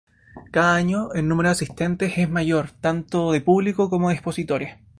Cada 0.49 0.73
año, 0.73 1.13
el 1.13 1.27
número 1.27 1.49
de 1.49 1.53
asistentes 1.53 2.17
es 2.17 2.27
mayor, 2.27 2.71
tanto 2.71 3.31
de 3.33 3.39
público 3.41 3.87
como 3.91 4.09
de 4.09 4.15
expositores. 4.15 4.77